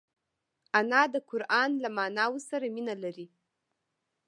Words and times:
انا 0.79 1.01
د 1.13 1.15
قران 1.29 1.71
له 1.83 1.89
معناوو 1.97 2.45
سره 2.49 2.65
مینه 2.75 2.95
لري 3.03 3.27